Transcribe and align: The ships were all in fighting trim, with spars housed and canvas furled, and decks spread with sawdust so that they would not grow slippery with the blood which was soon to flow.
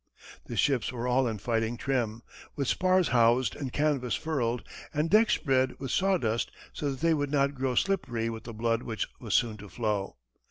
The 0.47 0.57
ships 0.57 0.91
were 0.91 1.07
all 1.07 1.27
in 1.27 1.37
fighting 1.37 1.77
trim, 1.77 2.23
with 2.55 2.67
spars 2.67 3.09
housed 3.09 3.55
and 3.55 3.71
canvas 3.71 4.15
furled, 4.15 4.63
and 4.91 5.11
decks 5.11 5.35
spread 5.35 5.79
with 5.79 5.91
sawdust 5.91 6.49
so 6.73 6.89
that 6.89 7.01
they 7.01 7.13
would 7.13 7.29
not 7.29 7.53
grow 7.53 7.75
slippery 7.75 8.27
with 8.27 8.45
the 8.45 8.51
blood 8.55 8.81
which 8.81 9.07
was 9.19 9.35
soon 9.35 9.57
to 9.57 9.69
flow. 9.69 10.15